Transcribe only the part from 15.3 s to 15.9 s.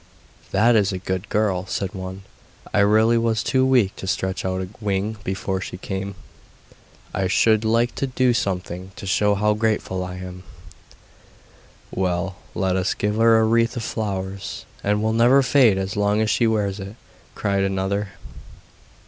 fade